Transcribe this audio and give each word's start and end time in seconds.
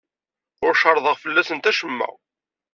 Ur 0.65 0.73
cerrḍeɣ 0.81 1.15
fell-asent 1.23 1.69
acemma. 1.71 2.09